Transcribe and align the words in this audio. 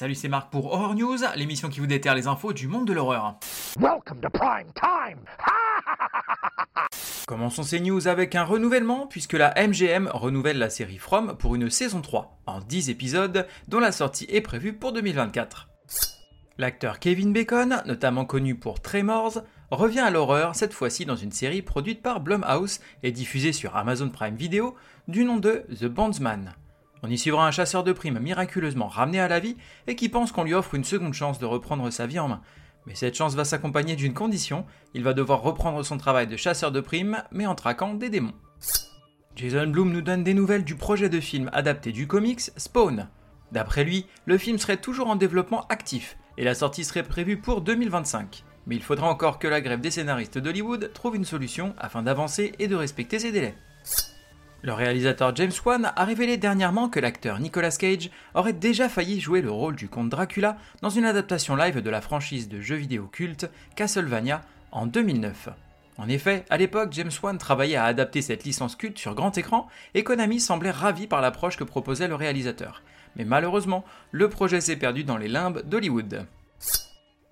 Salut, 0.00 0.14
c'est 0.14 0.28
Marc 0.28 0.50
pour 0.50 0.72
Horror 0.72 0.94
News, 0.94 1.18
l'émission 1.36 1.68
qui 1.68 1.78
vous 1.78 1.86
déterre 1.86 2.14
les 2.14 2.26
infos 2.26 2.54
du 2.54 2.68
monde 2.68 2.86
de 2.86 2.94
l'horreur. 2.94 3.38
Welcome 3.78 4.22
to 4.22 4.30
prime 4.30 4.72
time. 4.74 5.18
Commençons 7.26 7.64
ces 7.64 7.80
news 7.80 8.08
avec 8.08 8.34
un 8.34 8.44
renouvellement, 8.44 9.06
puisque 9.06 9.34
la 9.34 9.52
MGM 9.54 10.08
renouvelle 10.10 10.56
la 10.56 10.70
série 10.70 10.96
From 10.96 11.36
pour 11.36 11.54
une 11.54 11.68
saison 11.68 12.00
3, 12.00 12.40
en 12.46 12.60
10 12.60 12.88
épisodes, 12.88 13.46
dont 13.68 13.78
la 13.78 13.92
sortie 13.92 14.24
est 14.30 14.40
prévue 14.40 14.72
pour 14.72 14.94
2024. 14.94 15.68
L'acteur 16.56 16.98
Kevin 16.98 17.34
Bacon, 17.34 17.82
notamment 17.84 18.24
connu 18.24 18.54
pour 18.54 18.80
Tremors, 18.80 19.42
revient 19.70 20.00
à 20.00 20.10
l'horreur, 20.10 20.54
cette 20.54 20.72
fois-ci 20.72 21.04
dans 21.04 21.16
une 21.16 21.30
série 21.30 21.60
produite 21.60 22.00
par 22.00 22.20
Blumhouse 22.20 22.80
et 23.02 23.12
diffusée 23.12 23.52
sur 23.52 23.76
Amazon 23.76 24.08
Prime 24.08 24.36
Video, 24.36 24.74
du 25.08 25.24
nom 25.24 25.36
de 25.36 25.66
The 25.78 25.84
Bondsman. 25.84 26.54
On 27.02 27.08
y 27.08 27.16
suivra 27.16 27.46
un 27.46 27.50
chasseur 27.50 27.82
de 27.82 27.92
primes 27.92 28.18
miraculeusement 28.18 28.88
ramené 28.88 29.20
à 29.20 29.28
la 29.28 29.40
vie 29.40 29.56
et 29.86 29.96
qui 29.96 30.08
pense 30.08 30.32
qu'on 30.32 30.44
lui 30.44 30.54
offre 30.54 30.74
une 30.74 30.84
seconde 30.84 31.14
chance 31.14 31.38
de 31.38 31.46
reprendre 31.46 31.90
sa 31.90 32.06
vie 32.06 32.18
en 32.18 32.28
main. 32.28 32.42
Mais 32.86 32.94
cette 32.94 33.16
chance 33.16 33.34
va 33.34 33.44
s'accompagner 33.44 33.96
d'une 33.96 34.14
condition, 34.14 34.66
il 34.94 35.02
va 35.02 35.12
devoir 35.12 35.42
reprendre 35.42 35.82
son 35.82 35.98
travail 35.98 36.26
de 36.26 36.36
chasseur 36.36 36.72
de 36.72 36.80
primes, 36.80 37.22
mais 37.30 37.46
en 37.46 37.54
traquant 37.54 37.94
des 37.94 38.10
démons. 38.10 38.34
Jason 39.36 39.68
Blum 39.68 39.92
nous 39.92 40.02
donne 40.02 40.24
des 40.24 40.34
nouvelles 40.34 40.64
du 40.64 40.74
projet 40.74 41.08
de 41.08 41.20
film 41.20 41.50
adapté 41.52 41.92
du 41.92 42.06
comics 42.06 42.50
Spawn. 42.56 43.08
D'après 43.52 43.84
lui, 43.84 44.06
le 44.26 44.38
film 44.38 44.58
serait 44.58 44.76
toujours 44.76 45.08
en 45.08 45.16
développement 45.16 45.66
actif, 45.68 46.18
et 46.36 46.44
la 46.44 46.54
sortie 46.54 46.84
serait 46.84 47.02
prévue 47.02 47.38
pour 47.38 47.60
2025. 47.60 48.44
Mais 48.66 48.76
il 48.76 48.82
faudra 48.82 49.08
encore 49.08 49.38
que 49.38 49.48
la 49.48 49.60
grève 49.60 49.80
des 49.80 49.90
scénaristes 49.90 50.38
d'Hollywood 50.38 50.92
trouve 50.92 51.16
une 51.16 51.24
solution 51.24 51.74
afin 51.78 52.02
d'avancer 52.02 52.52
et 52.58 52.68
de 52.68 52.76
respecter 52.76 53.18
ses 53.18 53.32
délais. 53.32 53.54
Le 54.62 54.74
réalisateur 54.74 55.34
James 55.36 55.52
Wan 55.64 55.90
a 55.96 56.04
révélé 56.04 56.36
dernièrement 56.36 56.90
que 56.90 57.00
l'acteur 57.00 57.40
Nicolas 57.40 57.70
Cage 57.70 58.10
aurait 58.34 58.52
déjà 58.52 58.90
failli 58.90 59.18
jouer 59.18 59.40
le 59.40 59.50
rôle 59.50 59.74
du 59.74 59.88
comte 59.88 60.10
Dracula 60.10 60.58
dans 60.82 60.90
une 60.90 61.06
adaptation 61.06 61.56
live 61.56 61.80
de 61.80 61.88
la 61.90 62.02
franchise 62.02 62.48
de 62.50 62.60
jeux 62.60 62.76
vidéo 62.76 63.06
culte 63.06 63.50
Castlevania 63.74 64.42
en 64.70 64.84
2009. 64.84 65.48
En 65.96 66.08
effet, 66.08 66.44
à 66.50 66.58
l'époque, 66.58 66.92
James 66.92 67.10
Wan 67.22 67.38
travaillait 67.38 67.76
à 67.76 67.84
adapter 67.84 68.20
cette 68.20 68.44
licence 68.44 68.76
culte 68.76 68.98
sur 68.98 69.14
grand 69.14 69.36
écran 69.38 69.66
et 69.94 70.04
Konami 70.04 70.40
semblait 70.40 70.70
ravi 70.70 71.06
par 71.06 71.22
l'approche 71.22 71.56
que 71.56 71.64
proposait 71.64 72.08
le 72.08 72.14
réalisateur. 72.14 72.82
Mais 73.16 73.24
malheureusement, 73.24 73.84
le 74.10 74.28
projet 74.28 74.60
s'est 74.60 74.76
perdu 74.76 75.04
dans 75.04 75.16
les 75.16 75.28
limbes 75.28 75.62
d'Hollywood. 75.64 76.26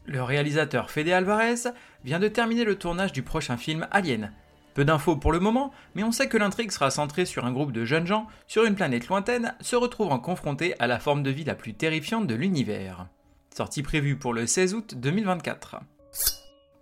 Le 0.06 0.22
réalisateur 0.22 0.90
Fede 0.90 1.10
Alvarez 1.10 1.70
vient 2.04 2.18
de 2.20 2.28
terminer 2.28 2.64
le 2.64 2.76
tournage 2.76 3.12
du 3.12 3.22
prochain 3.22 3.58
film 3.58 3.86
Alien, 3.90 4.32
peu 4.78 4.84
d'infos 4.84 5.16
pour 5.16 5.32
le 5.32 5.40
moment, 5.40 5.72
mais 5.96 6.04
on 6.04 6.12
sait 6.12 6.28
que 6.28 6.36
l'intrigue 6.36 6.70
sera 6.70 6.92
centrée 6.92 7.26
sur 7.26 7.44
un 7.44 7.50
groupe 7.50 7.72
de 7.72 7.84
jeunes 7.84 8.06
gens 8.06 8.28
sur 8.46 8.62
une 8.62 8.76
planète 8.76 9.08
lointaine 9.08 9.56
se 9.60 9.74
retrouvant 9.74 10.20
confrontés 10.20 10.76
à 10.78 10.86
la 10.86 11.00
forme 11.00 11.24
de 11.24 11.32
vie 11.32 11.42
la 11.42 11.56
plus 11.56 11.74
terrifiante 11.74 12.28
de 12.28 12.36
l'univers. 12.36 13.08
Sortie 13.52 13.82
prévue 13.82 14.16
pour 14.16 14.32
le 14.32 14.46
16 14.46 14.74
août 14.74 14.94
2024. 14.96 15.80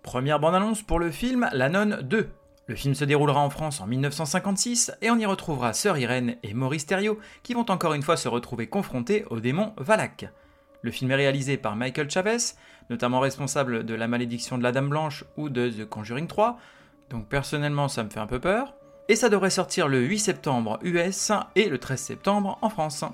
Première 0.03 0.39
bande-annonce 0.39 0.83
pour 0.83 0.99
le 0.99 1.09
film 1.09 1.49
La 1.53 1.69
Nonne 1.69 2.01
2. 2.03 2.29
Le 2.67 2.75
film 2.75 2.93
se 2.93 3.03
déroulera 3.03 3.39
en 3.39 3.49
France 3.49 3.81
en 3.81 3.87
1956 3.87 4.91
et 5.01 5.09
on 5.09 5.17
y 5.17 5.25
retrouvera 5.25 5.73
Sœur 5.73 5.97
Irène 5.97 6.35
et 6.43 6.53
Maurice 6.53 6.85
Thériault 6.85 7.17
qui 7.41 7.55
vont 7.55 7.65
encore 7.67 7.95
une 7.95 8.03
fois 8.03 8.15
se 8.15 8.27
retrouver 8.27 8.67
confrontés 8.67 9.25
au 9.31 9.39
démon 9.39 9.73
Valak. 9.77 10.27
Le 10.83 10.91
film 10.91 11.09
est 11.09 11.15
réalisé 11.15 11.57
par 11.57 11.75
Michael 11.75 12.11
Chavez, 12.11 12.37
notamment 12.91 13.21
responsable 13.21 13.87
de 13.87 13.95
La 13.95 14.07
malédiction 14.07 14.59
de 14.59 14.63
la 14.63 14.71
Dame 14.71 14.89
Blanche 14.89 15.25
ou 15.35 15.49
de 15.49 15.71
The 15.71 15.89
Conjuring 15.89 16.27
3, 16.27 16.59
donc 17.09 17.27
personnellement, 17.27 17.87
ça 17.87 18.03
me 18.03 18.09
fait 18.09 18.19
un 18.19 18.27
peu 18.27 18.39
peur. 18.39 18.73
Et 19.09 19.15
ça 19.15 19.29
devrait 19.29 19.49
sortir 19.49 19.87
le 19.87 20.01
8 20.01 20.19
septembre 20.19 20.79
US 20.83 21.31
et 21.55 21.69
le 21.69 21.77
13 21.77 21.99
septembre 21.99 22.57
en 22.61 22.69
France. 22.69 23.05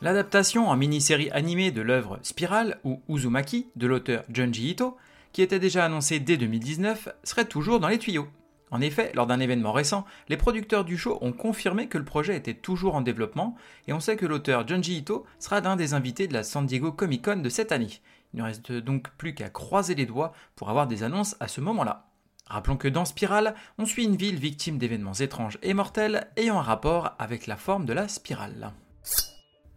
L'adaptation 0.00 0.68
en 0.68 0.76
mini-série 0.76 1.30
animée 1.30 1.70
de 1.70 1.82
l'œuvre 1.82 2.18
Spiral 2.22 2.78
ou 2.84 3.00
Uzumaki 3.08 3.68
de 3.76 3.86
l'auteur 3.86 4.24
Junji 4.32 4.70
Ito, 4.70 4.96
qui 5.32 5.42
était 5.42 5.58
déjà 5.58 5.84
annoncée 5.84 6.18
dès 6.18 6.36
2019, 6.36 7.08
serait 7.22 7.44
toujours 7.44 7.80
dans 7.80 7.88
les 7.88 7.98
tuyaux. 7.98 8.28
En 8.70 8.80
effet, 8.80 9.12
lors 9.14 9.26
d'un 9.26 9.40
événement 9.40 9.72
récent, 9.72 10.04
les 10.28 10.36
producteurs 10.36 10.84
du 10.84 10.98
show 10.98 11.18
ont 11.20 11.32
confirmé 11.32 11.86
que 11.86 11.98
le 11.98 12.04
projet 12.04 12.36
était 12.36 12.54
toujours 12.54 12.94
en 12.96 13.00
développement, 13.00 13.56
et 13.86 13.92
on 13.92 14.00
sait 14.00 14.16
que 14.16 14.26
l'auteur 14.26 14.66
Junji 14.66 14.98
Ito 14.98 15.24
sera 15.38 15.60
l'un 15.60 15.76
des 15.76 15.94
invités 15.94 16.26
de 16.26 16.34
la 16.34 16.42
San 16.42 16.66
Diego 16.66 16.92
Comic 16.92 17.24
Con 17.24 17.36
de 17.36 17.48
cette 17.48 17.72
année. 17.72 18.00
Il 18.34 18.40
ne 18.40 18.44
reste 18.44 18.72
donc 18.72 19.10
plus 19.16 19.34
qu'à 19.34 19.48
croiser 19.48 19.94
les 19.94 20.06
doigts 20.06 20.32
pour 20.54 20.70
avoir 20.70 20.86
des 20.86 21.02
annonces 21.02 21.36
à 21.40 21.48
ce 21.48 21.60
moment-là. 21.60 22.07
Rappelons 22.48 22.76
que 22.76 22.88
dans 22.88 23.04
Spirale, 23.04 23.54
on 23.76 23.84
suit 23.84 24.04
une 24.04 24.16
ville 24.16 24.38
victime 24.38 24.78
d'événements 24.78 25.14
étranges 25.14 25.58
et 25.62 25.74
mortels 25.74 26.28
ayant 26.36 26.58
un 26.58 26.62
rapport 26.62 27.14
avec 27.18 27.46
la 27.46 27.56
forme 27.56 27.84
de 27.84 27.92
la 27.92 28.08
spirale. 28.08 28.72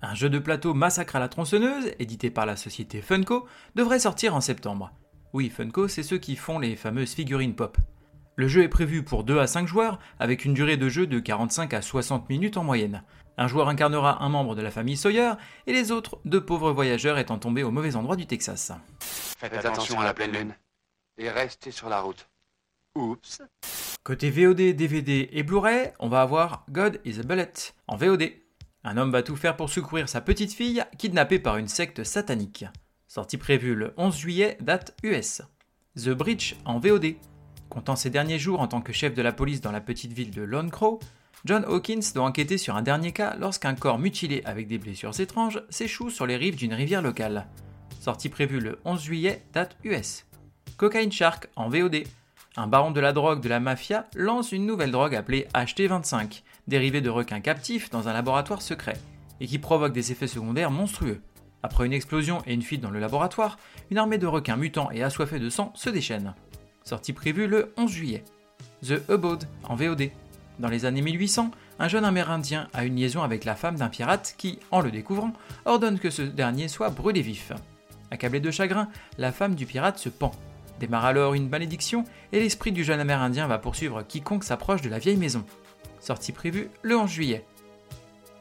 Un 0.01 0.15
jeu 0.15 0.29
de 0.29 0.39
plateau 0.39 0.73
Massacre 0.73 1.17
à 1.17 1.19
la 1.19 1.29
tronçonneuse, 1.29 1.91
édité 1.99 2.31
par 2.31 2.45
la 2.45 2.55
société 2.55 3.01
Funko, 3.01 3.45
devrait 3.75 3.99
sortir 3.99 4.35
en 4.35 4.41
septembre. 4.41 4.91
Oui, 5.33 5.49
Funko, 5.49 5.87
c'est 5.87 6.03
ceux 6.03 6.17
qui 6.17 6.35
font 6.35 6.59
les 6.59 6.75
fameuses 6.75 7.13
figurines 7.13 7.55
pop. 7.55 7.77
Le 8.35 8.47
jeu 8.47 8.63
est 8.63 8.69
prévu 8.69 9.03
pour 9.03 9.23
2 9.23 9.37
à 9.37 9.47
5 9.47 9.67
joueurs, 9.67 9.99
avec 10.19 10.45
une 10.45 10.53
durée 10.53 10.77
de 10.77 10.89
jeu 10.89 11.05
de 11.05 11.19
45 11.19 11.73
à 11.73 11.81
60 11.81 12.29
minutes 12.29 12.57
en 12.57 12.63
moyenne. 12.63 13.03
Un 13.37 13.47
joueur 13.47 13.67
incarnera 13.67 14.23
un 14.23 14.29
membre 14.29 14.55
de 14.55 14.61
la 14.61 14.71
famille 14.71 14.97
Sawyer, 14.97 15.33
et 15.67 15.73
les 15.73 15.91
autres, 15.91 16.19
deux 16.25 16.43
pauvres 16.43 16.71
voyageurs 16.71 17.17
étant 17.17 17.37
tombés 17.37 17.63
au 17.63 17.71
mauvais 17.71 17.95
endroit 17.95 18.15
du 18.15 18.25
Texas. 18.25 18.71
Faites 18.99 19.53
attention 19.53 19.99
à 19.99 20.05
la 20.05 20.13
pleine 20.13 20.31
lune. 20.31 20.55
Et 21.17 21.29
restez 21.29 21.71
sur 21.71 21.89
la 21.89 21.99
route. 21.99 22.30
Oups. 22.95 23.41
Côté 24.03 24.29
VOD, 24.29 24.75
DVD 24.75 25.29
et 25.31 25.43
Blu-ray, 25.43 25.93
on 25.99 26.09
va 26.09 26.21
avoir 26.21 26.65
God 26.69 26.99
is 27.05 27.19
a 27.19 27.23
Bullet 27.23 27.53
en 27.87 27.95
VOD. 27.95 28.31
Un 28.83 28.97
homme 28.97 29.11
va 29.11 29.23
tout 29.23 29.37
faire 29.37 29.55
pour 29.55 29.69
secourir 29.69 30.09
sa 30.09 30.19
petite 30.19 30.53
fille, 30.53 30.83
kidnappée 30.97 31.39
par 31.39 31.55
une 31.55 31.69
secte 31.69 32.03
satanique. 32.03 32.65
Sortie 33.07 33.37
prévue 33.37 33.75
le 33.75 33.93
11 33.95 34.17
juillet, 34.17 34.57
date 34.59 34.97
US. 35.03 35.41
The 35.95 36.09
Breach 36.09 36.55
en 36.65 36.79
VOD. 36.79 37.15
Comptant 37.69 37.95
ses 37.95 38.09
derniers 38.09 38.39
jours 38.39 38.59
en 38.59 38.67
tant 38.67 38.81
que 38.81 38.91
chef 38.91 39.13
de 39.13 39.21
la 39.21 39.31
police 39.31 39.61
dans 39.61 39.71
la 39.71 39.81
petite 39.81 40.11
ville 40.11 40.31
de 40.31 40.41
Lone 40.41 40.71
Crow, 40.71 40.99
John 41.45 41.63
Hawkins 41.65 42.11
doit 42.13 42.25
enquêter 42.25 42.57
sur 42.57 42.75
un 42.75 42.81
dernier 42.81 43.13
cas 43.13 43.37
lorsqu'un 43.39 43.75
corps 43.75 43.99
mutilé 43.99 44.41
avec 44.43 44.67
des 44.67 44.77
blessures 44.77 45.17
étranges 45.19 45.63
s'échoue 45.69 46.09
sur 46.09 46.25
les 46.25 46.35
rives 46.35 46.57
d'une 46.57 46.73
rivière 46.73 47.01
locale. 47.01 47.47
Sortie 48.01 48.29
prévue 48.29 48.59
le 48.59 48.79
11 48.83 49.01
juillet, 49.01 49.43
date 49.53 49.77
US. 49.85 50.25
Cocaine 50.75 51.11
Shark 51.11 51.47
en 51.55 51.69
VOD. 51.69 52.03
Un 52.57 52.67
baron 52.67 52.91
de 52.91 52.99
la 52.99 53.13
drogue 53.13 53.41
de 53.41 53.47
la 53.47 53.61
mafia 53.61 54.07
lance 54.13 54.51
une 54.51 54.65
nouvelle 54.65 54.91
drogue 54.91 55.15
appelée 55.15 55.47
HT25, 55.55 56.41
dérivée 56.67 56.99
de 56.99 57.09
requins 57.09 57.39
captifs 57.39 57.89
dans 57.89 58.09
un 58.09 58.13
laboratoire 58.13 58.61
secret, 58.61 58.97
et 59.39 59.47
qui 59.47 59.57
provoque 59.57 59.93
des 59.93 60.11
effets 60.11 60.27
secondaires 60.27 60.69
monstrueux. 60.69 61.21
Après 61.63 61.85
une 61.85 61.93
explosion 61.93 62.39
et 62.45 62.53
une 62.53 62.61
fuite 62.61 62.81
dans 62.81 62.91
le 62.91 62.99
laboratoire, 62.99 63.57
une 63.89 63.97
armée 63.97 64.17
de 64.17 64.27
requins 64.27 64.57
mutants 64.57 64.91
et 64.91 65.01
assoiffés 65.01 65.39
de 65.39 65.49
sang 65.49 65.71
se 65.75 65.89
déchaîne. 65.89 66.35
Sortie 66.83 67.13
prévue 67.13 67.47
le 67.47 67.73
11 67.77 67.89
juillet. 67.89 68.25
The 68.85 69.09
Abode 69.09 69.45
en 69.63 69.75
VOD. 69.75 70.09
Dans 70.59 70.67
les 70.67 70.83
années 70.83 71.01
1800, 71.01 71.51
un 71.79 71.87
jeune 71.87 72.03
amérindien 72.03 72.67
a 72.73 72.83
une 72.83 72.97
liaison 72.97 73.23
avec 73.23 73.45
la 73.45 73.55
femme 73.55 73.77
d'un 73.77 73.87
pirate 73.87 74.35
qui, 74.37 74.59
en 74.71 74.81
le 74.81 74.91
découvrant, 74.91 75.31
ordonne 75.63 75.99
que 75.99 76.09
ce 76.09 76.21
dernier 76.21 76.67
soit 76.67 76.89
brûlé 76.89 77.21
vif. 77.21 77.53
Accablé 78.09 78.41
de 78.41 78.51
chagrin, 78.51 78.89
la 79.17 79.31
femme 79.31 79.55
du 79.55 79.65
pirate 79.65 79.99
se 79.99 80.09
pend 80.09 80.33
Démarre 80.81 81.05
alors 81.05 81.35
une 81.35 81.47
malédiction 81.47 82.05
et 82.31 82.39
l'esprit 82.39 82.71
du 82.71 82.83
jeune 82.83 82.99
amérindien 82.99 83.45
va 83.45 83.59
poursuivre 83.59 84.01
quiconque 84.01 84.43
s'approche 84.43 84.81
de 84.81 84.89
la 84.89 84.97
vieille 84.97 85.15
maison. 85.15 85.45
Sortie 85.99 86.31
prévue 86.31 86.71
le 86.81 86.97
11 86.97 87.07
juillet. 87.07 87.45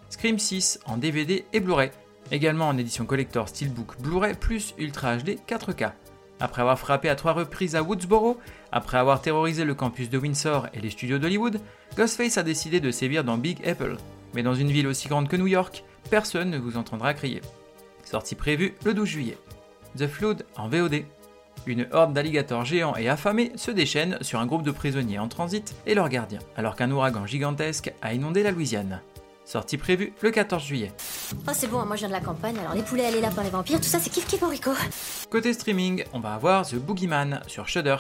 Scream 0.09 0.39
6 0.39 0.81
en 0.87 0.97
DVD 0.97 1.45
et 1.53 1.61
Blu-ray, 1.61 1.91
également 2.33 2.69
en 2.69 2.79
édition 2.79 3.05
collector 3.05 3.51
Steelbook 3.51 4.01
Blu-ray 4.01 4.33
plus 4.33 4.75
Ultra 4.79 5.19
HD 5.19 5.37
4K. 5.47 5.93
Après 6.41 6.63
avoir 6.63 6.79
frappé 6.79 7.11
à 7.11 7.15
trois 7.15 7.35
reprises 7.35 7.77
à 7.77 7.83
Woodsboro, 7.83 8.39
après 8.73 8.97
avoir 8.97 9.21
terrorisé 9.21 9.67
le 9.67 9.75
campus 9.75 10.09
de 10.09 10.17
Windsor 10.17 10.69
et 10.73 10.81
les 10.81 10.89
studios 10.89 11.19
d'Hollywood, 11.19 11.61
Ghostface 11.95 12.39
a 12.39 12.43
décidé 12.43 12.81
de 12.81 12.91
sévir 12.91 13.23
dans 13.23 13.37
Big 13.37 13.59
Apple. 13.69 13.99
Mais 14.33 14.43
dans 14.43 14.55
une 14.55 14.71
ville 14.71 14.87
aussi 14.87 15.09
grande 15.09 15.29
que 15.29 15.37
New 15.37 15.47
York, 15.47 15.85
personne 16.09 16.49
ne 16.49 16.59
vous 16.59 16.79
entendra 16.79 17.13
crier. 17.13 17.43
Sortie 18.03 18.35
prévue 18.35 18.75
le 18.87 18.95
12 18.95 19.07
juillet. 19.07 19.39
The 19.99 20.07
Flood 20.07 20.47
en 20.57 20.71
VOD. 20.71 21.05
Une 21.67 21.87
horde 21.93 22.13
d'alligators 22.13 22.65
géants 22.65 22.97
et 22.97 23.09
affamés 23.09 23.53
se 23.57 23.71
déchaîne 23.71 24.19
sur 24.23 24.41
un 24.41 24.47
groupe 24.47 24.63
de 24.63 24.71
prisonniers 24.71 25.19
en 25.19 25.29
transit 25.29 25.75
et 25.87 25.95
leurs 25.95 26.09
gardiens, 26.09 26.41
alors 26.57 26.75
qu'un 26.75 26.91
ouragan 26.91 27.27
gigantesque 27.27 27.93
a 28.03 28.15
inondé 28.15 28.43
la 28.43 28.51
Louisiane. 28.51 29.01
Sortie 29.45 29.79
prévue 29.79 30.13
le 30.23 30.31
14 30.31 30.63
juillet. 30.63 30.93
Oh 31.49 31.53
c'est 31.53 31.69
bon, 31.69 31.85
moi 31.85 31.97
je 31.97 32.01
viens 32.01 32.09
de 32.09 32.13
la 32.13 32.21
campagne, 32.21 32.57
alors 32.59 32.75
les 32.75 32.83
poulets, 32.83 33.11
les 33.11 33.21
lapins, 33.21 33.43
les 33.43 33.51
vampires, 33.51 33.81
tout 33.81 33.89
ça 33.89 33.99
c'est 33.99 34.11
kiff 34.11 34.27
kiff 34.27 34.43
Rico. 34.43 34.71
Côté 35.29 35.53
streaming, 35.53 36.05
on 36.13 36.21
va 36.21 36.35
avoir 36.35 36.67
The 36.67 36.77
Boogeyman 36.77 37.41
sur 37.47 37.69
Shudder. 37.69 37.97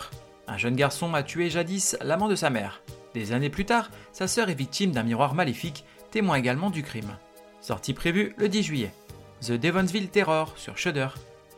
Un 0.46 0.56
jeune 0.58 0.76
garçon 0.76 1.12
a 1.14 1.22
tué 1.22 1.50
jadis 1.50 1.96
l'amant 2.00 2.28
de 2.28 2.36
sa 2.36 2.50
mère. 2.50 2.82
Des 3.14 3.32
années 3.32 3.50
plus 3.50 3.64
tard, 3.64 3.90
sa 4.12 4.28
sœur 4.28 4.48
est 4.48 4.54
victime 4.54 4.92
d'un 4.92 5.02
miroir 5.02 5.34
maléfique, 5.34 5.84
témoin 6.10 6.36
également 6.36 6.70
du 6.70 6.82
crime. 6.82 7.16
Sortie 7.60 7.94
prévue 7.94 8.34
le 8.36 8.48
10 8.48 8.62
juillet. 8.62 8.92
The 9.42 9.52
Devonsville 9.52 10.08
Terror 10.08 10.52
sur 10.56 10.78
Shudder. 10.78 11.08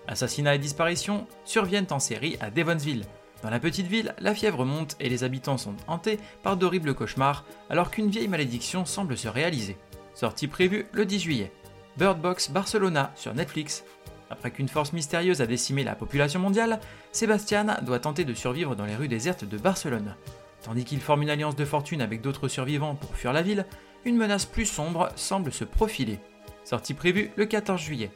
Assassinats 0.09 0.55
et 0.55 0.59
disparitions 0.59 1.27
surviennent 1.45 1.87
en 1.91 1.99
série 1.99 2.37
à 2.41 2.51
Devonsville. 2.51 3.05
Dans 3.43 3.51
la 3.51 3.61
petite 3.61 3.87
ville, 3.87 4.15
la 4.19 4.35
fièvre 4.35 4.65
monte 4.65 4.97
et 5.01 5.09
les 5.09 5.25
habitants 5.25 5.59
sont 5.59 5.75
hantés 5.89 6.21
par 6.43 6.57
d'horribles 6.57 6.95
cauchemars 6.95 7.45
alors 7.71 7.91
qu'une 7.91 8.11
vieille 8.11 8.29
malédiction 8.29 8.85
semble 8.85 9.17
se 9.17 9.29
réaliser. 9.29 9.77
Sortie 10.15 10.49
prévue 10.49 10.87
le 10.93 11.05
10 11.05 11.21
juillet. 11.21 11.53
Bird 11.97 12.21
Box 12.21 12.51
Barcelona 12.51 13.13
sur 13.17 13.35
Netflix. 13.35 13.85
Après 14.31 14.51
qu'une 14.51 14.69
force 14.69 14.93
mystérieuse 14.93 15.43
a 15.43 15.47
décimé 15.47 15.85
la 15.85 15.95
population 15.95 16.41
mondiale, 16.41 16.81
Sébastien 17.11 17.65
doit 17.83 17.99
tenter 17.99 18.25
de 18.25 18.35
survivre 18.35 18.77
dans 18.77 18.87
les 18.87 18.97
rues 18.97 19.09
désertes 19.09 19.45
de 19.45 19.59
Barcelone. 19.59 20.15
Tandis 20.63 20.85
qu'il 20.85 21.01
forme 21.01 21.23
une 21.23 21.31
alliance 21.31 21.57
de 21.57 21.65
fortune 21.65 22.01
avec 22.01 22.21
d'autres 22.21 22.49
survivants 22.49 22.95
pour 22.95 23.15
fuir 23.15 23.33
la 23.33 23.43
ville, 23.43 23.67
une 24.05 24.17
menace 24.17 24.47
plus 24.47 24.67
sombre 24.67 25.11
semble 25.17 25.53
se 25.53 25.65
profiler. 25.65 26.19
Sortie 26.65 26.95
prévue 26.95 27.31
le 27.37 27.47
14 27.47 27.81
juillet. 27.81 28.11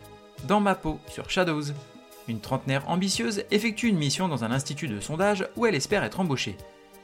Dans 0.45 0.61
ma 0.61 0.75
peau 0.75 1.01
sur 1.09 1.29
Shadows. 1.29 1.73
Une 2.29 2.41
trentenaire 2.41 2.89
ambitieuse 2.89 3.45
effectue 3.51 3.89
une 3.89 3.99
mission 3.99 4.29
dans 4.29 4.45
un 4.45 4.53
institut 4.53 4.87
de 4.87 5.01
sondage 5.01 5.49
où 5.57 5.67
elle 5.67 5.75
espère 5.75 6.05
être 6.05 6.21
embauchée. 6.21 6.57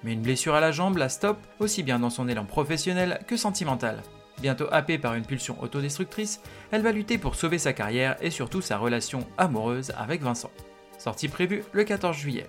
Mais 0.05 0.12
une 0.12 0.23
blessure 0.23 0.55
à 0.55 0.61
la 0.61 0.70
jambe 0.70 0.96
la 0.96 1.08
stoppe, 1.08 1.44
aussi 1.58 1.82
bien 1.82 1.99
dans 1.99 2.11
son 2.11 2.29
élan 2.29 2.44
professionnel 2.44 3.20
que 3.26 3.37
sentimental. 3.37 4.02
Bientôt 4.40 4.67
happée 4.70 4.99
par 4.99 5.14
une 5.14 5.25
pulsion 5.25 5.61
autodestructrice, 5.61 6.40
elle 6.70 6.82
va 6.82 6.93
lutter 6.93 7.19
pour 7.19 7.34
sauver 7.34 7.58
sa 7.58 7.73
carrière 7.73 8.17
et 8.20 8.31
surtout 8.31 8.61
sa 8.61 8.79
relation 8.79 9.26
amoureuse 9.38 9.93
avec 9.96 10.23
Vincent. 10.23 10.50
Sortie 10.99 11.29
prévue 11.29 11.64
le 11.73 11.84
14 11.84 12.17
juillet. 12.17 12.46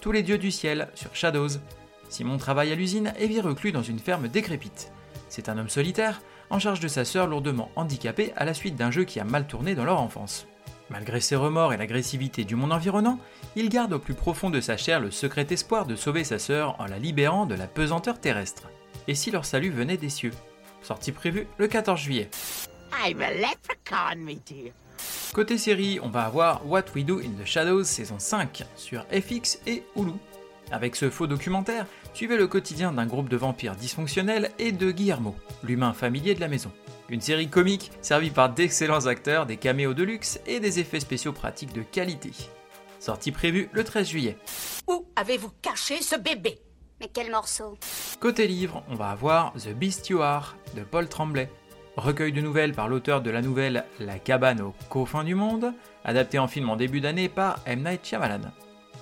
Tous 0.00 0.12
les 0.12 0.22
dieux 0.22 0.38
du 0.38 0.50
ciel 0.50 0.88
sur 0.94 1.14
Shadows. 1.14 1.58
Simon 2.08 2.38
travaille 2.38 2.72
à 2.72 2.76
l'usine 2.76 3.12
et 3.18 3.26
vit 3.26 3.40
reclus 3.40 3.72
dans 3.72 3.82
une 3.82 3.98
ferme 3.98 4.28
décrépite. 4.28 4.90
C'est 5.28 5.48
un 5.48 5.58
homme 5.58 5.68
solitaire, 5.68 6.20
en 6.50 6.58
charge 6.58 6.80
de 6.80 6.88
sa 6.88 7.04
sœur 7.04 7.26
lourdement 7.26 7.70
handicapée 7.76 8.32
à 8.36 8.44
la 8.44 8.54
suite 8.54 8.76
d'un 8.76 8.90
jeu 8.90 9.04
qui 9.04 9.20
a 9.20 9.24
mal 9.24 9.46
tourné 9.46 9.74
dans 9.74 9.84
leur 9.84 10.00
enfance. 10.00 10.46
Malgré 10.90 11.20
ses 11.20 11.36
remords 11.36 11.72
et 11.72 11.76
l'agressivité 11.76 12.44
du 12.44 12.56
monde 12.56 12.72
environnant, 12.72 13.20
il 13.54 13.68
garde 13.68 13.92
au 13.92 13.98
plus 14.00 14.14
profond 14.14 14.50
de 14.50 14.60
sa 14.60 14.76
chair 14.76 15.00
le 15.00 15.12
secret 15.12 15.46
espoir 15.50 15.86
de 15.86 15.94
sauver 15.94 16.24
sa 16.24 16.40
sœur 16.40 16.74
en 16.80 16.86
la 16.86 16.98
libérant 16.98 17.46
de 17.46 17.54
la 17.54 17.68
pesanteur 17.68 18.20
terrestre. 18.20 18.68
Et 19.06 19.14
si 19.14 19.30
leur 19.30 19.44
salut 19.44 19.70
venait 19.70 19.96
des 19.96 20.08
cieux? 20.08 20.32
Sortie 20.82 21.12
prévue 21.12 21.46
le 21.58 21.68
14 21.68 22.00
juillet. 22.00 22.28
Côté 25.32 25.58
série, 25.58 26.00
on 26.02 26.08
va 26.08 26.24
avoir 26.24 26.66
What 26.66 26.86
We 26.96 27.04
Do 27.04 27.20
in 27.20 27.40
the 27.40 27.46
Shadows 27.46 27.84
saison 27.84 28.18
5 28.18 28.64
sur 28.76 29.04
FX 29.12 29.60
et 29.66 29.84
Hulu. 29.94 30.12
Avec 30.70 30.96
ce 30.96 31.10
faux 31.10 31.26
documentaire, 31.26 31.86
suivez 32.14 32.36
le 32.36 32.46
quotidien 32.46 32.92
d'un 32.92 33.06
groupe 33.06 33.28
de 33.28 33.36
vampires 33.36 33.74
dysfonctionnels 33.74 34.50
et 34.58 34.72
de 34.72 34.90
Guillermo, 34.90 35.34
l'humain 35.64 35.92
familier 35.92 36.34
de 36.34 36.40
la 36.40 36.48
maison. 36.48 36.70
Une 37.08 37.20
série 37.20 37.48
comique 37.48 37.90
servie 38.02 38.30
par 38.30 38.50
d'excellents 38.50 39.06
acteurs, 39.06 39.46
des 39.46 39.56
caméos 39.56 39.94
de 39.94 40.04
luxe 40.04 40.40
et 40.46 40.60
des 40.60 40.78
effets 40.78 41.00
spéciaux 41.00 41.32
pratiques 41.32 41.72
de 41.72 41.82
qualité. 41.82 42.30
Sortie 43.00 43.32
prévue 43.32 43.68
le 43.72 43.82
13 43.82 44.08
juillet. 44.08 44.36
Où 44.86 45.06
avez-vous 45.16 45.50
caché 45.60 46.02
ce 46.02 46.16
bébé? 46.16 46.58
Mais 47.00 47.08
quel 47.12 47.30
morceau? 47.30 47.78
Côté 48.20 48.46
livre, 48.46 48.84
on 48.88 48.94
va 48.94 49.10
avoir 49.10 49.54
The 49.54 49.70
Beast 49.70 50.08
You 50.10 50.20
Are 50.20 50.56
de 50.76 50.82
Paul 50.82 51.08
Tremblay. 51.08 51.50
Recueil 51.96 52.32
de 52.32 52.40
nouvelles 52.40 52.72
par 52.72 52.88
l'auteur 52.88 53.22
de 53.22 53.30
la 53.30 53.42
nouvelle 53.42 53.84
La 53.98 54.18
cabane 54.18 54.60
aux 54.60 54.74
coffins 54.88 55.24
du 55.24 55.34
monde, 55.34 55.72
adapté 56.04 56.38
en 56.38 56.46
film 56.46 56.70
en 56.70 56.76
début 56.76 57.00
d'année 57.00 57.28
par 57.28 57.58
M. 57.66 57.82
Night 57.82 58.06
Shyamalan. 58.06 58.52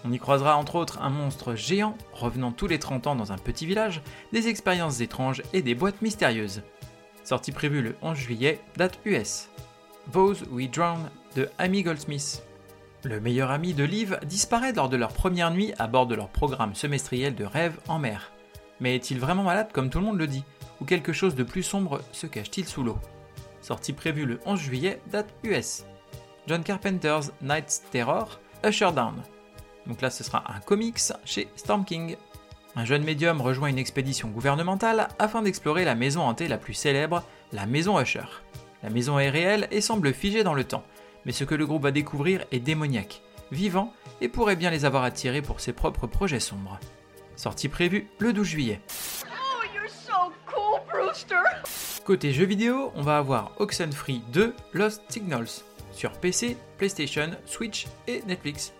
On 0.04 0.12
y 0.12 0.18
croisera 0.18 0.56
entre 0.56 0.76
autres 0.76 1.00
un 1.00 1.10
monstre 1.10 1.54
géant 1.54 1.96
revenant 2.12 2.52
tous 2.52 2.66
les 2.66 2.78
30 2.78 3.08
ans 3.08 3.16
dans 3.16 3.32
un 3.32 3.38
petit 3.38 3.66
village, 3.66 4.02
des 4.32 4.48
expériences 4.48 5.00
étranges 5.00 5.42
et 5.52 5.62
des 5.62 5.74
boîtes 5.74 6.02
mystérieuses. 6.02 6.62
Sortie 7.24 7.52
prévue 7.52 7.82
le 7.82 7.96
11 8.02 8.16
juillet, 8.16 8.60
date 8.76 8.98
US. 9.04 9.48
Those 10.12 10.44
We 10.50 10.70
Drown 10.70 11.10
de 11.36 11.48
Amy 11.58 11.82
Goldsmith. 11.82 12.42
Le 13.04 13.20
meilleur 13.20 13.50
ami 13.50 13.74
de 13.74 13.84
Liv 13.84 14.18
disparaît 14.24 14.72
lors 14.72 14.88
de 14.88 14.96
leur 14.96 15.12
première 15.12 15.50
nuit 15.50 15.72
à 15.78 15.86
bord 15.86 16.06
de 16.06 16.14
leur 16.14 16.28
programme 16.28 16.74
semestriel 16.74 17.34
de 17.34 17.44
rêve 17.44 17.78
en 17.88 17.98
mer. 17.98 18.32
Mais 18.80 18.94
est-il 18.96 19.18
vraiment 19.18 19.42
malade 19.42 19.68
comme 19.72 19.90
tout 19.90 19.98
le 19.98 20.04
monde 20.04 20.18
le 20.18 20.26
dit? 20.26 20.44
Ou 20.80 20.84
quelque 20.84 21.12
chose 21.12 21.34
de 21.34 21.42
plus 21.42 21.62
sombre 21.62 22.00
se 22.12 22.26
cache-t-il 22.26 22.66
sous 22.66 22.82
l'eau? 22.82 22.98
Sortie 23.60 23.92
prévue 23.92 24.24
le 24.24 24.40
11 24.46 24.58
juillet, 24.58 25.00
date 25.10 25.34
US. 25.42 25.84
John 26.46 26.62
Carpenter's 26.62 27.32
Night's 27.42 27.82
Terror, 27.90 28.40
Usher 28.64 28.92
Down. 28.92 29.14
Donc 29.86 30.00
là 30.00 30.10
ce 30.10 30.24
sera 30.24 30.44
un 30.54 30.60
comics 30.60 31.00
chez 31.24 31.48
Storm 31.56 31.84
King. 31.84 32.16
Un 32.76 32.84
jeune 32.84 33.04
médium 33.04 33.40
rejoint 33.40 33.68
une 33.68 33.78
expédition 33.78 34.28
gouvernementale 34.28 35.08
afin 35.18 35.42
d'explorer 35.42 35.84
la 35.84 35.94
maison 35.94 36.22
hantée 36.22 36.48
la 36.48 36.58
plus 36.58 36.74
célèbre, 36.74 37.24
la 37.52 37.66
maison 37.66 38.00
Usher. 38.00 38.26
La 38.82 38.90
maison 38.90 39.18
est 39.18 39.30
réelle 39.30 39.66
et 39.70 39.80
semble 39.80 40.12
figée 40.12 40.44
dans 40.44 40.54
le 40.54 40.64
temps, 40.64 40.84
mais 41.24 41.32
ce 41.32 41.44
que 41.44 41.54
le 41.54 41.66
groupe 41.66 41.82
va 41.82 41.90
découvrir 41.90 42.44
est 42.52 42.60
démoniaque, 42.60 43.22
vivant 43.50 43.92
et 44.20 44.28
pourrait 44.28 44.56
bien 44.56 44.70
les 44.70 44.84
avoir 44.84 45.02
attirés 45.02 45.42
pour 45.42 45.60
ses 45.60 45.72
propres 45.72 46.06
projets 46.06 46.40
sombres. 46.40 46.78
Sortie 47.36 47.68
prévue 47.68 48.08
le 48.18 48.32
12 48.32 48.46
juillet. 48.46 48.80
Côté 52.04 52.32
jeux 52.32 52.46
vidéo, 52.46 52.92
on 52.94 53.02
va 53.02 53.18
avoir 53.18 53.52
Oxenfree 53.58 54.22
2 54.32 54.54
Lost 54.72 55.02
Signals 55.08 55.62
sur 55.92 56.12
PC, 56.12 56.56
PlayStation, 56.78 57.30
Switch 57.44 57.86
et 58.06 58.22
Netflix. 58.26 58.72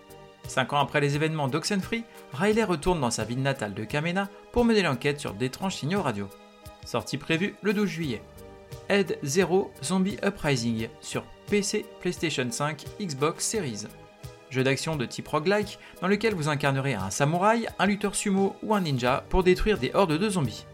Cinq 0.49 0.73
ans 0.73 0.79
après 0.79 0.99
les 0.99 1.15
événements 1.15 1.47
d'Oxenfree, 1.47 2.03
Riley 2.33 2.63
retourne 2.63 2.99
dans 2.99 3.11
sa 3.11 3.23
ville 3.23 3.43
natale 3.43 3.75
de 3.75 3.83
Kamena 3.83 4.29
pour 4.51 4.65
mener 4.65 4.81
l'enquête 4.81 5.19
sur 5.19 5.35
d'étranges 5.35 5.75
signaux 5.75 6.01
radio. 6.01 6.27
Sortie 6.85 7.19
prévue 7.19 7.53
le 7.61 7.71
12 7.71 7.87
juillet. 7.87 8.23
Ed 8.89 9.19
Zero 9.23 9.71
Zombie 9.83 10.17
Uprising 10.25 10.87
sur 11.01 11.23
PC, 11.51 11.85
PlayStation 12.01 12.47
5, 12.49 12.83
Xbox 12.99 13.45
Series. 13.45 13.85
Jeu 14.49 14.63
d'action 14.63 14.95
de 14.95 15.05
type 15.05 15.27
roguelike 15.27 15.77
dans 16.01 16.07
lequel 16.07 16.33
vous 16.33 16.49
incarnerez 16.49 16.95
un 16.95 17.11
samouraï, 17.11 17.67
un 17.77 17.85
lutteur 17.85 18.15
sumo 18.15 18.55
ou 18.63 18.73
un 18.73 18.81
ninja 18.81 19.23
pour 19.29 19.43
détruire 19.43 19.77
des 19.77 19.91
hordes 19.93 20.17
de 20.17 20.29
zombies. 20.29 20.65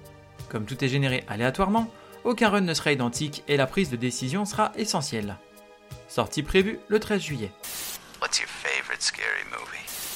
Comme 0.48 0.63
tout 0.63 0.81
est 0.86 0.89
généré 0.89 1.25
aléatoirement, 1.27 1.92
aucun 2.24 2.48
run 2.48 2.62
ne 2.62 2.74
sera 2.74 2.94
identique 2.94 3.44
et 3.50 3.57
la 3.57 3.68
prise 3.68 3.89
de 3.89 3.98
décision 3.98 4.45
sera 4.45 4.72
essentielle. 4.77 5.36
Sortie 6.08 6.44
prévue 6.44 6.79
le 6.88 7.01
13 7.01 7.22
juillet. 7.22 7.51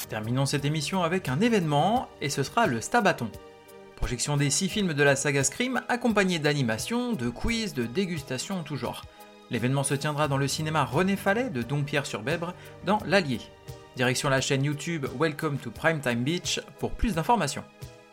Terminons 0.09 0.47
cette 0.47 0.65
émission 0.65 1.03
avec 1.03 1.29
un 1.29 1.39
événement 1.41 2.09
et 2.21 2.29
ce 2.29 2.41
sera 2.41 2.65
le 2.65 2.81
Stabaton. 2.81 3.29
Projection 3.95 4.35
des 4.35 4.49
6 4.49 4.69
films 4.69 4.93
de 4.93 5.03
la 5.03 5.15
saga 5.15 5.43
Scream 5.43 5.81
accompagnés 5.89 6.39
d'animations, 6.39 7.13
de 7.13 7.29
quiz, 7.29 7.75
de 7.75 7.85
dégustations 7.85 8.59
en 8.59 8.63
tout 8.63 8.77
genre. 8.77 9.05
L'événement 9.51 9.83
se 9.83 9.93
tiendra 9.93 10.27
dans 10.27 10.37
le 10.37 10.47
cinéma 10.47 10.85
René 10.85 11.15
Fallet 11.15 11.51
de 11.51 11.61
Dompierre-sur-Bèbre 11.61 12.55
dans 12.83 12.97
l'Allier. 13.05 13.41
Direction 13.95 14.29
la 14.29 14.41
chaîne 14.41 14.63
YouTube 14.63 15.05
Welcome 15.19 15.59
to 15.59 15.69
Primetime 15.69 16.23
Beach 16.23 16.61
pour 16.79 16.91
plus 16.91 17.13
d'informations. 17.13 17.63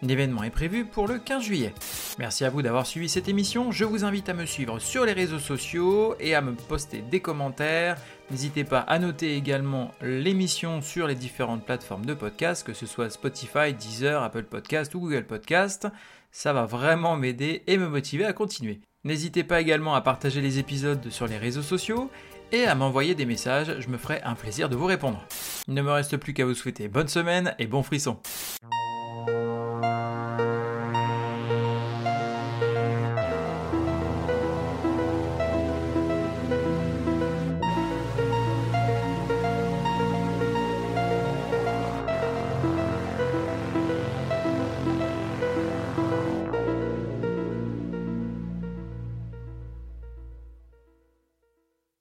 L'événement 0.02 0.42
est 0.42 0.50
prévu 0.50 0.84
pour 0.84 1.08
le 1.08 1.18
15 1.18 1.42
juillet. 1.42 1.72
Merci 2.18 2.44
à 2.44 2.50
vous 2.50 2.60
d'avoir 2.62 2.86
suivi 2.86 3.08
cette 3.08 3.28
émission. 3.28 3.72
Je 3.72 3.84
vous 3.84 4.04
invite 4.04 4.28
à 4.28 4.34
me 4.34 4.44
suivre 4.44 4.78
sur 4.78 5.06
les 5.06 5.12
réseaux 5.12 5.38
sociaux 5.38 6.14
et 6.20 6.34
à 6.34 6.42
me 6.42 6.52
poster 6.52 7.00
des 7.00 7.20
commentaires. 7.20 7.96
N'hésitez 8.30 8.64
pas 8.64 8.80
à 8.80 8.98
noter 8.98 9.36
également 9.36 9.92
l'émission 10.02 10.82
sur 10.82 11.06
les 11.06 11.14
différentes 11.14 11.64
plateformes 11.64 12.04
de 12.04 12.14
podcast, 12.14 12.66
que 12.66 12.74
ce 12.74 12.86
soit 12.86 13.08
Spotify, 13.08 13.72
Deezer, 13.72 14.22
Apple 14.22 14.44
Podcast 14.44 14.94
ou 14.94 15.00
Google 15.00 15.24
Podcast. 15.24 15.88
Ça 16.30 16.52
va 16.52 16.66
vraiment 16.66 17.16
m'aider 17.16 17.62
et 17.66 17.78
me 17.78 17.88
motiver 17.88 18.26
à 18.26 18.34
continuer. 18.34 18.80
N'hésitez 19.04 19.44
pas 19.44 19.60
également 19.60 19.94
à 19.94 20.02
partager 20.02 20.40
les 20.40 20.58
épisodes 20.58 21.08
sur 21.10 21.26
les 21.26 21.38
réseaux 21.38 21.62
sociaux 21.62 22.10
et 22.52 22.64
à 22.64 22.74
m'envoyer 22.74 23.14
des 23.14 23.26
messages, 23.26 23.80
je 23.80 23.88
me 23.88 23.98
ferai 23.98 24.20
un 24.22 24.34
plaisir 24.34 24.68
de 24.68 24.76
vous 24.76 24.86
répondre. 24.86 25.24
Il 25.66 25.74
ne 25.74 25.82
me 25.82 25.90
reste 25.90 26.16
plus 26.16 26.32
qu'à 26.32 26.44
vous 26.44 26.54
souhaiter 26.54 26.88
bonne 26.88 27.08
semaine 27.08 27.54
et 27.58 27.66
bon 27.66 27.82
frisson. 27.82 28.18